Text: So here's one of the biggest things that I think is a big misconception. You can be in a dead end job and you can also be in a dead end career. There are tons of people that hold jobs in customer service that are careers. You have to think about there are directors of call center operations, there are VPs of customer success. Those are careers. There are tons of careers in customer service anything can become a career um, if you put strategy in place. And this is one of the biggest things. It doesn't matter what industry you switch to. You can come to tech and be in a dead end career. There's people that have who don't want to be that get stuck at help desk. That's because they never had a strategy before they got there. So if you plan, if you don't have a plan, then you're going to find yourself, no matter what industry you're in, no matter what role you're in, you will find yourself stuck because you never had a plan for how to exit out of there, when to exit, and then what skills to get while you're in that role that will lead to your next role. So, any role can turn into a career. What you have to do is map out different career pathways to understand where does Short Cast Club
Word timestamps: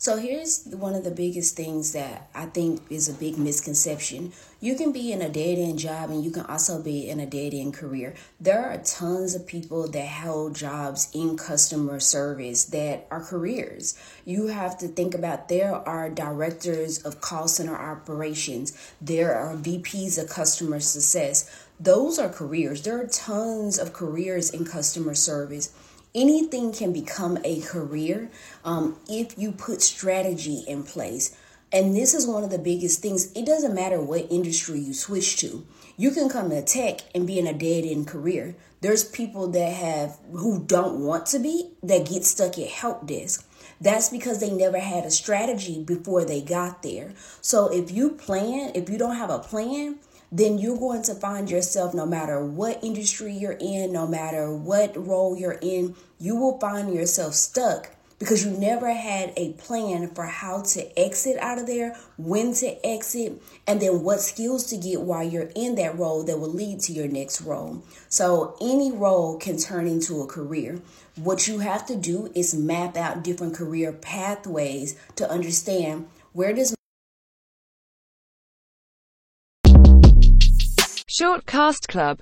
So 0.00 0.16
here's 0.16 0.64
one 0.64 0.94
of 0.94 1.04
the 1.04 1.10
biggest 1.10 1.56
things 1.56 1.92
that 1.92 2.30
I 2.34 2.46
think 2.46 2.80
is 2.88 3.10
a 3.10 3.12
big 3.12 3.36
misconception. 3.36 4.32
You 4.58 4.74
can 4.74 4.92
be 4.92 5.12
in 5.12 5.20
a 5.20 5.28
dead 5.28 5.58
end 5.58 5.78
job 5.78 6.08
and 6.08 6.24
you 6.24 6.30
can 6.30 6.46
also 6.46 6.80
be 6.80 7.10
in 7.10 7.20
a 7.20 7.26
dead 7.26 7.52
end 7.52 7.74
career. 7.74 8.14
There 8.40 8.64
are 8.64 8.78
tons 8.78 9.34
of 9.34 9.46
people 9.46 9.90
that 9.90 10.08
hold 10.08 10.56
jobs 10.56 11.10
in 11.12 11.36
customer 11.36 12.00
service 12.00 12.64
that 12.64 13.08
are 13.10 13.20
careers. 13.22 13.94
You 14.24 14.46
have 14.46 14.78
to 14.78 14.88
think 14.88 15.14
about 15.14 15.50
there 15.50 15.74
are 15.74 16.08
directors 16.08 17.02
of 17.02 17.20
call 17.20 17.46
center 17.46 17.76
operations, 17.76 18.72
there 19.02 19.34
are 19.34 19.54
VPs 19.54 20.16
of 20.16 20.30
customer 20.30 20.80
success. 20.80 21.66
Those 21.78 22.18
are 22.18 22.30
careers. 22.30 22.82
There 22.82 22.98
are 23.00 23.06
tons 23.06 23.78
of 23.78 23.92
careers 23.92 24.48
in 24.48 24.64
customer 24.64 25.14
service 25.14 25.74
anything 26.14 26.72
can 26.72 26.92
become 26.92 27.38
a 27.44 27.60
career 27.60 28.30
um, 28.64 28.98
if 29.08 29.38
you 29.38 29.52
put 29.52 29.82
strategy 29.82 30.64
in 30.66 30.82
place. 30.82 31.36
And 31.72 31.94
this 31.94 32.14
is 32.14 32.26
one 32.26 32.42
of 32.42 32.50
the 32.50 32.58
biggest 32.58 33.00
things. 33.00 33.30
It 33.32 33.46
doesn't 33.46 33.74
matter 33.74 34.02
what 34.02 34.26
industry 34.30 34.80
you 34.80 34.92
switch 34.92 35.36
to. 35.38 35.64
You 35.96 36.10
can 36.10 36.28
come 36.28 36.50
to 36.50 36.62
tech 36.62 37.00
and 37.14 37.26
be 37.26 37.38
in 37.38 37.46
a 37.46 37.52
dead 37.52 37.84
end 37.84 38.08
career. 38.08 38.56
There's 38.80 39.04
people 39.04 39.48
that 39.48 39.72
have 39.74 40.18
who 40.32 40.64
don't 40.64 41.04
want 41.04 41.26
to 41.26 41.38
be 41.38 41.70
that 41.82 42.08
get 42.08 42.24
stuck 42.24 42.58
at 42.58 42.68
help 42.68 43.06
desk. 43.06 43.46
That's 43.80 44.08
because 44.08 44.40
they 44.40 44.50
never 44.50 44.78
had 44.78 45.04
a 45.04 45.10
strategy 45.10 45.82
before 45.82 46.24
they 46.24 46.40
got 46.40 46.82
there. 46.82 47.12
So 47.40 47.68
if 47.68 47.90
you 47.90 48.10
plan, 48.10 48.72
if 48.74 48.90
you 48.90 48.98
don't 48.98 49.16
have 49.16 49.30
a 49.30 49.38
plan, 49.38 49.98
then 50.32 50.58
you're 50.58 50.78
going 50.78 51.02
to 51.02 51.14
find 51.14 51.50
yourself, 51.50 51.94
no 51.94 52.06
matter 52.06 52.44
what 52.44 52.82
industry 52.84 53.32
you're 53.32 53.58
in, 53.60 53.92
no 53.92 54.06
matter 54.06 54.54
what 54.54 54.96
role 54.96 55.36
you're 55.36 55.58
in, 55.60 55.96
you 56.18 56.36
will 56.36 56.58
find 56.58 56.94
yourself 56.94 57.34
stuck 57.34 57.90
because 58.20 58.44
you 58.44 58.50
never 58.50 58.92
had 58.92 59.32
a 59.34 59.54
plan 59.54 60.06
for 60.14 60.26
how 60.26 60.60
to 60.60 60.98
exit 60.98 61.38
out 61.38 61.58
of 61.58 61.66
there, 61.66 61.96
when 62.18 62.52
to 62.52 62.86
exit, 62.86 63.42
and 63.66 63.80
then 63.80 64.02
what 64.02 64.20
skills 64.20 64.66
to 64.66 64.76
get 64.76 65.00
while 65.00 65.26
you're 65.26 65.50
in 65.56 65.74
that 65.74 65.98
role 65.98 66.22
that 66.22 66.38
will 66.38 66.52
lead 66.52 66.78
to 66.78 66.92
your 66.92 67.08
next 67.08 67.40
role. 67.40 67.82
So, 68.10 68.56
any 68.60 68.92
role 68.92 69.38
can 69.38 69.56
turn 69.56 69.86
into 69.86 70.20
a 70.20 70.26
career. 70.26 70.82
What 71.16 71.48
you 71.48 71.60
have 71.60 71.86
to 71.86 71.96
do 71.96 72.30
is 72.34 72.54
map 72.54 72.94
out 72.94 73.24
different 73.24 73.54
career 73.54 73.90
pathways 73.90 75.00
to 75.16 75.28
understand 75.28 76.06
where 76.34 76.52
does 76.52 76.74
Short 81.12 81.44
Cast 81.44 81.88
Club 81.88 82.18